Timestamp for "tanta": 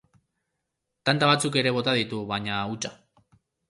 1.11-1.31